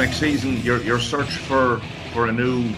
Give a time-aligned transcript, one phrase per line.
[0.00, 0.56] next season.
[0.62, 1.78] Your your search for
[2.14, 2.72] for a new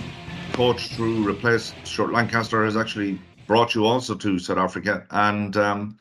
[0.54, 5.98] coach to replace Stuart Lancaster has actually brought you also to South Africa, and um,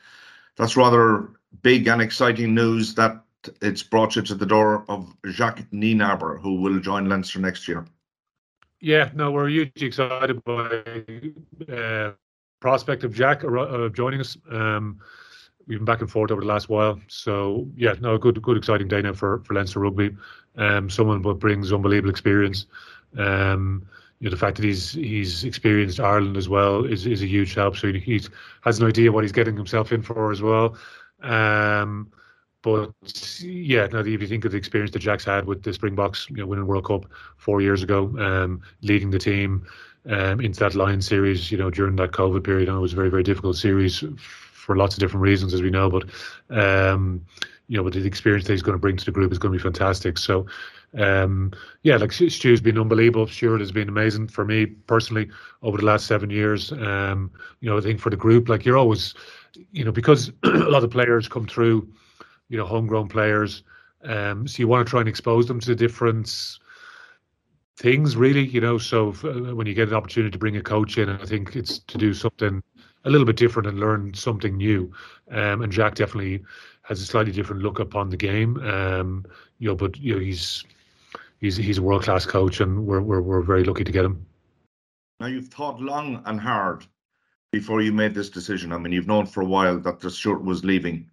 [0.56, 1.28] that's rather
[1.62, 3.22] big and exciting news that
[3.60, 7.86] it's brought you to the door of Jacques Nienaber, who will join Leinster next year.
[8.80, 10.82] Yeah, no, we're hugely excited by
[11.72, 12.12] uh,
[12.58, 14.36] prospect of Jack uh, joining us.
[14.50, 14.98] Um,
[15.66, 18.88] we've been back and forth over the last while, so yeah, no, good, good, exciting
[18.88, 20.16] day now for for Leinster rugby.
[20.56, 22.66] Um, someone who brings unbelievable experience.
[23.16, 23.86] Um,
[24.20, 27.54] you know, the fact that he's he's experienced Ireland as well is is a huge
[27.54, 27.76] help.
[27.76, 28.20] So he,
[28.62, 30.76] has an idea what he's getting himself in for as well.
[31.22, 32.12] Um,
[32.62, 32.92] but
[33.40, 36.36] yeah, now if you think of the experience that Jack's had with the Springboks, you
[36.36, 39.66] know, winning World Cup four years ago, um, leading the team
[40.08, 42.96] um, into that Lion series, you know, during that COVID period, and it was a
[42.96, 44.04] very, very difficult series
[44.62, 45.90] for lots of different reasons, as we know.
[45.90, 46.04] But
[46.50, 47.24] um,
[47.68, 49.52] you know, but the experience that he's going to bring to the group is going
[49.52, 50.18] to be fantastic.
[50.18, 50.46] So,
[50.98, 53.26] um, yeah, like Stu's been unbelievable.
[53.26, 55.30] Stuart has been amazing for me personally
[55.62, 56.72] over the last seven years.
[56.72, 59.14] Um, you know, I think for the group, like you're always,
[59.72, 61.88] you know, because a lot of players come through
[62.52, 63.62] you know, homegrown players.
[64.04, 66.58] Um, so you want to try and expose them to different
[67.78, 68.46] things, really.
[68.46, 71.08] You know, so if, uh, when you get an opportunity to bring a coach in,
[71.08, 72.62] I think it's to do something
[73.04, 74.92] a little bit different and learn something new.
[75.30, 76.42] Um, and Jack definitely
[76.82, 78.58] has a slightly different look upon the game.
[78.60, 79.24] Um,
[79.58, 80.64] you know, but you know, he's
[81.40, 84.26] he's he's a world class coach, and we're we're we're very lucky to get him.
[85.20, 86.84] Now you've thought long and hard
[87.52, 88.72] before you made this decision.
[88.72, 91.08] I mean, you've known for a while that the Stuart was leaving.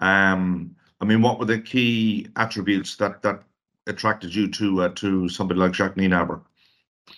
[0.00, 3.42] Um, I mean, what were the key attributes that that
[3.86, 6.40] attracted you to uh, to somebody like Jacques Nienaber?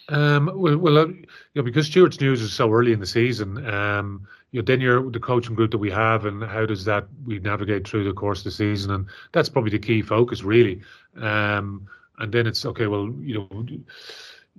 [0.08, 3.64] Um, well, well, uh, you know, because Stuart's news is so early in the season,
[3.66, 7.06] um, you know, then you're the coaching group that we have, and how does that
[7.26, 10.80] we navigate through the course of the season, and that's probably the key focus, really.
[11.16, 11.86] Um,
[12.18, 12.86] and then it's okay.
[12.86, 13.64] Well, you know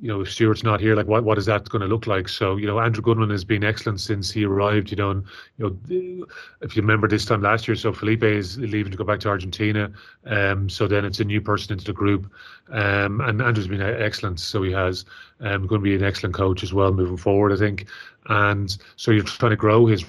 [0.01, 2.27] you know, if Stuart's not here, like what what is that going to look like?
[2.27, 4.91] So, you know, Andrew Goodman has been excellent since he arrived.
[4.91, 5.23] You know, and
[5.57, 6.25] you know,
[6.61, 9.29] if you remember this time last year, so Felipe is leaving to go back to
[9.29, 9.91] Argentina.
[10.25, 12.31] Um, so then it's a new person into the group,
[12.71, 14.39] um, and Andrew's been excellent.
[14.39, 15.05] So he has
[15.39, 17.87] um, going to be an excellent coach as well moving forward, I think.
[18.27, 20.03] And so you're trying to grow his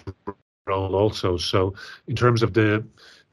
[0.66, 1.36] role also.
[1.36, 1.74] So
[2.08, 2.84] in terms of the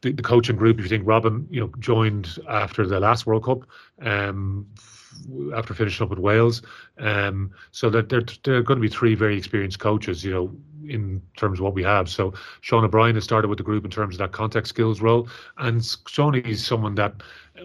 [0.02, 3.46] the, the coaching group, if you think Robin, you know, joined after the last World
[3.46, 3.66] Cup,
[4.02, 4.68] um,
[5.56, 6.62] after finishing up with Wales.
[6.98, 10.56] Um, so that there, there are going to be three very experienced coaches, you know,
[10.88, 12.10] in terms of what we have.
[12.10, 15.28] So Sean O'Brien has started with the group in terms of that contact skills role,
[15.58, 17.14] and Sean is someone that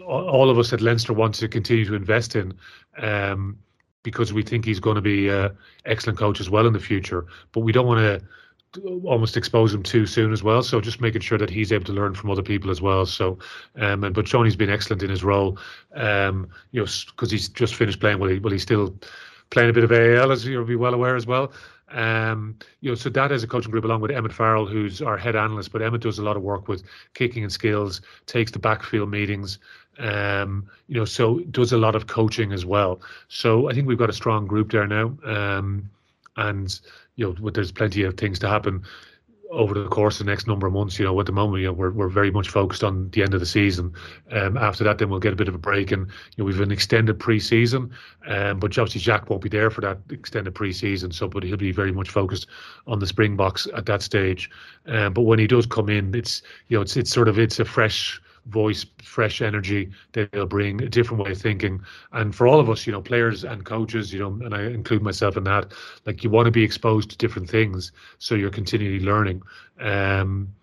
[0.07, 2.55] all of us at Leinster want to continue to invest in.
[2.99, 3.59] Um,
[4.05, 5.51] because we think he's going to be an
[5.85, 8.27] excellent coach as well in the future, but we don't want to
[9.05, 10.63] almost expose him too soon as well.
[10.63, 13.07] So just making sure that he's able to learn from other people as well.
[13.07, 13.39] So,
[13.77, 15.59] um, and but Shoney's been excellent in his role,
[15.95, 18.19] um, you know, because he's just finished playing.
[18.19, 18.95] Well, he, well, he's still
[19.51, 21.53] playing a bit of AAL, as you'll be well aware as well.
[21.91, 25.17] Um, you know, so that is a coaching group, along with Emmet Farrell, who's our
[25.17, 26.83] head analyst, but Emmet does a lot of work with
[27.15, 29.59] kicking and skills, takes the backfield meetings,
[29.99, 33.01] um, you know, so does a lot of coaching as well.
[33.29, 35.17] So I think we've got a strong group there now.
[35.25, 35.89] Um,
[36.37, 36.79] and
[37.19, 38.85] you know, there's plenty of things to happen
[39.51, 40.99] over the course of the next number of months.
[40.99, 43.35] You know, at the moment, you know, we're we're very much focused on the end
[43.35, 43.93] of the season.
[44.31, 46.61] Um, after that, then we'll get a bit of a break, and you know, we've
[46.61, 47.91] an extended pre-season.
[48.27, 51.73] Um, but obviously, Jack won't be there for that extended pre-season, so but he'll be
[51.73, 52.47] very much focused
[52.87, 54.49] on the Springboks at that stage.
[54.87, 57.59] Um, but when he does come in, it's you know, it's it's sort of it's
[57.59, 61.83] a fresh voice, fresh energy they'll bring, a different way of thinking.
[62.13, 65.03] And for all of us, you know, players and coaches, you know, and I include
[65.03, 65.73] myself in that,
[66.07, 69.43] like you want to be exposed to different things so you're continually learning.
[69.81, 70.55] Um,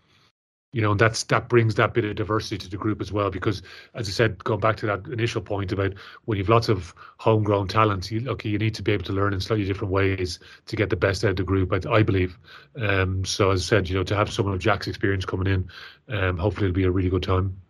[0.76, 3.30] you know, and that's that brings that bit of diversity to the group as well.
[3.32, 3.62] Because,
[3.94, 5.94] as I said, going back to that initial point about
[6.26, 9.34] when you've lots of homegrown talent, you, okay, you need to be able to learn
[9.34, 11.72] in slightly different ways to get the best out of the group.
[11.72, 12.38] I, I believe.
[12.78, 15.70] Um, so, as I said, you know, to have someone of Jack's experience coming in,
[16.14, 17.62] um, hopefully, it'll be a really good time.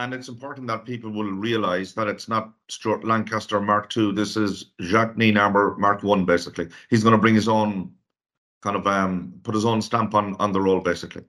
[0.00, 4.12] And it's important that people will realise that it's not Stuart Lancaster Mark II.
[4.12, 6.24] This is Jacques Nienaber Mark One.
[6.24, 7.92] Basically, he's going to bring his own
[8.62, 10.80] kind of um, put his own stamp on on the role.
[10.80, 11.22] Basically.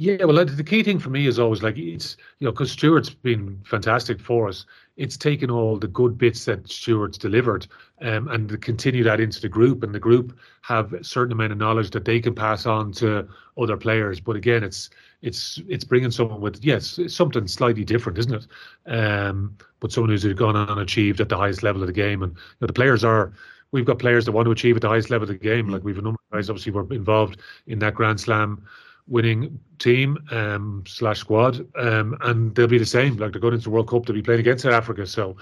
[0.00, 3.10] Yeah, well, the key thing for me is always like it's you know because Stuart's
[3.10, 4.64] been fantastic for us.
[4.96, 7.66] It's taken all the good bits that Stuart's delivered,
[8.00, 11.50] um, and to continue that into the group, and the group have a certain amount
[11.50, 13.26] of knowledge that they can pass on to
[13.60, 14.20] other players.
[14.20, 14.88] But again, it's
[15.22, 18.46] it's it's bringing someone with yes something slightly different, isn't it?
[18.86, 22.22] Um, but someone who's gone on and achieved at the highest level of the game,
[22.22, 23.32] and you know, the players are.
[23.70, 25.68] We've got players that want to achieve at the highest level of the game.
[25.68, 28.64] Like we've a number of guys obviously were involved in that Grand Slam
[29.08, 33.16] winning team um, slash squad, um, and they'll be the same.
[33.16, 35.36] Like they're going into the World Cup, they'll be playing against South Africa, so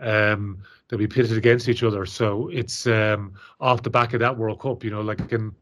[0.00, 2.04] um, they'll be pitted against each other.
[2.06, 5.54] So it's um, off the back of that World Cup, you know, like can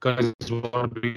[0.00, 1.14] guys want to be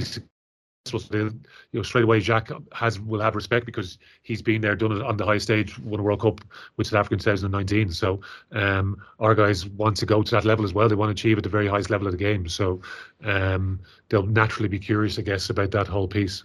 [0.85, 1.31] so you
[1.73, 5.17] know, straight away, Jacques has will have respect because he's been there, done it on
[5.17, 6.41] the high stage, won a World Cup
[6.77, 7.91] with South Africa in 2019.
[7.91, 8.21] So
[8.53, 10.89] um, our guys want to go to that level as well.
[10.89, 12.47] They want to achieve at the very highest level of the game.
[12.47, 12.81] So
[13.23, 13.79] um,
[14.09, 16.43] they'll naturally be curious, I guess, about that whole piece.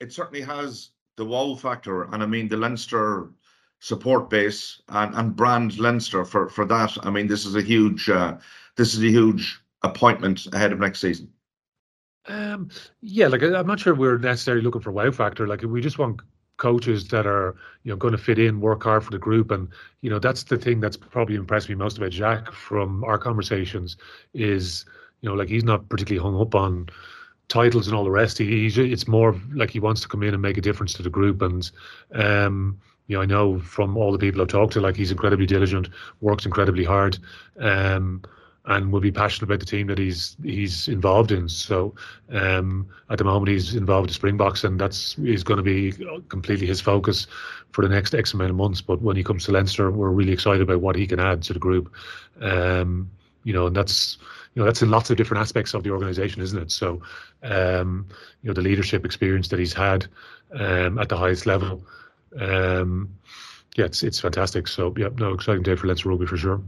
[0.00, 3.30] It certainly has the wow factor, and I mean the Leinster
[3.80, 6.96] support base and, and brand Leinster for for that.
[7.02, 8.36] I mean, this is a huge uh,
[8.76, 11.32] this is a huge appointment ahead of next season.
[12.28, 12.68] Um,
[13.00, 15.46] yeah, like I'm not sure we're necessarily looking for wow factor.
[15.46, 16.20] Like we just want
[16.58, 19.68] coaches that are you know going to fit in, work hard for the group, and
[20.02, 23.96] you know that's the thing that's probably impressed me most about Jack from our conversations
[24.34, 24.84] is
[25.22, 26.88] you know like he's not particularly hung up on
[27.48, 28.36] titles and all the rest.
[28.38, 31.10] He, it's more like he wants to come in and make a difference to the
[31.10, 31.70] group, and
[32.12, 35.46] um, you know I know from all the people I've talked to, like he's incredibly
[35.46, 35.88] diligent,
[36.20, 37.18] works incredibly hard.
[37.58, 38.22] Um,
[38.68, 41.48] and will be passionate about the team that he's he's involved in.
[41.48, 41.94] So
[42.30, 45.92] um, at the moment he's involved in Springboks, and that's is going to be
[46.28, 47.26] completely his focus
[47.72, 48.82] for the next X amount of months.
[48.82, 51.54] But when he comes to Leinster, we're really excited about what he can add to
[51.54, 51.92] the group.
[52.42, 53.10] Um,
[53.42, 54.18] you know, and that's
[54.54, 56.70] you know that's in lots of different aspects of the organisation, isn't it?
[56.70, 57.00] So
[57.42, 58.06] um,
[58.42, 60.06] you know the leadership experience that he's had
[60.52, 61.82] um, at the highest level.
[62.38, 63.16] Um,
[63.76, 64.68] yeah, it's it's fantastic.
[64.68, 66.60] So yeah, no exciting day for Leinster Rugby for sure.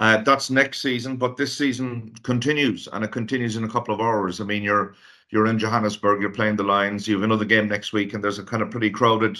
[0.00, 4.00] Uh, that's next season, but this season continues, and it continues in a couple of
[4.00, 4.40] hours.
[4.40, 4.94] I mean, you're
[5.28, 8.38] you're in Johannesburg, you're playing the Lions, you have another game next week, and there's
[8.38, 9.38] a kind of pretty crowded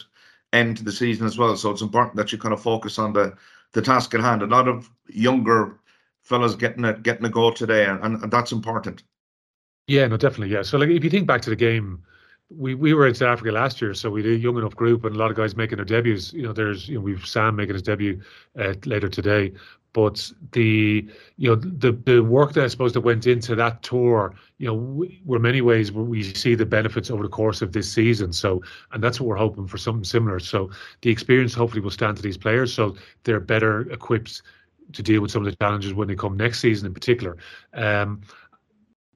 [0.53, 1.57] end to the season as well.
[1.57, 3.35] So it's important that you kind of focus on the
[3.73, 4.43] the task at hand.
[4.43, 5.79] A lot of younger
[6.23, 9.03] fellas getting a getting a go today, and, and that's important.
[9.87, 10.55] Yeah, no, definitely.
[10.55, 10.63] Yeah.
[10.63, 12.05] So like if you think back to the game
[12.51, 15.05] we we were in South Africa last year, so we did a young enough group
[15.05, 16.33] and a lot of guys making their debuts.
[16.33, 18.21] You know, there's you know we've Sam making his debut
[18.59, 19.53] uh, later today,
[19.93, 24.35] but the you know the the work that I suppose that went into that tour,
[24.59, 27.91] you know, we, were many ways we see the benefits over the course of this
[27.91, 28.33] season.
[28.33, 28.63] So,
[28.93, 30.41] and that's what we're hoping for something similar.
[30.41, 30.71] So
[31.03, 34.43] the experience hopefully will stand to these players, so they're better equipped
[34.93, 37.37] to deal with some of the challenges when they come next season in particular.
[37.75, 38.23] Um,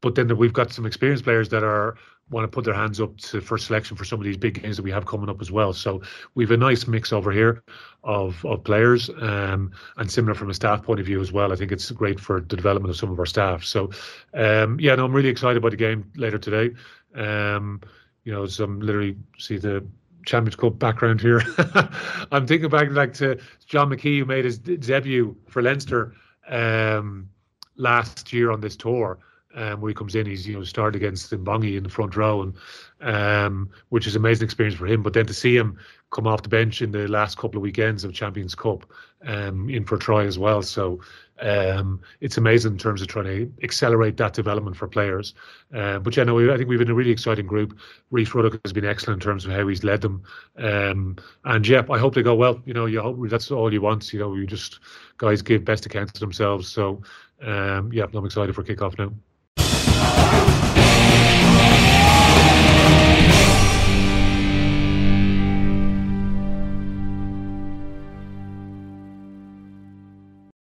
[0.01, 1.97] but then we've got some experienced players that are
[2.35, 4.77] want to put their hands up to first selection for some of these big games
[4.77, 5.73] that we have coming up as well.
[5.73, 6.03] So
[6.35, 7.63] we've a nice mix over here
[8.03, 11.53] of of players, um, and similar from a staff point of view as well.
[11.53, 13.65] I think it's great for the development of some of our staff.
[13.65, 13.91] So
[14.35, 16.75] um, yeah, no, I'm really excited about the game later today.
[17.15, 17.81] Um,
[18.25, 19.87] you know, some literally see the
[20.27, 21.41] Champions Cup background here.
[22.33, 26.15] I'm thinking back like to John McKee who made his debut for Leinster
[26.49, 27.29] um,
[27.77, 29.21] last year on this tour
[29.55, 30.27] um, where he comes in.
[30.27, 32.55] He's you know started against Mbongi in the front row, and
[33.01, 35.03] um, which is an amazing experience for him.
[35.03, 35.79] But then to see him
[36.11, 38.87] come off the bench in the last couple of weekends of Champions Cup,
[39.27, 40.63] um, in for try as well.
[40.63, 41.01] So
[41.41, 45.35] um, it's amazing in terms of trying to accelerate that development for players.
[45.75, 47.77] Uh, but yeah, no, I think we've been a really exciting group.
[48.11, 50.23] Rhys Ruddock has been excellent in terms of how he's led them.
[50.57, 52.61] Um, and yeah, I hope they go well.
[52.65, 54.13] You know, you hope that's all you want.
[54.13, 54.81] You know, you just
[55.19, 56.69] guys give best accounts of themselves.
[56.69, 57.03] So
[57.43, 59.13] um, yeah, I'm excited for kickoff now.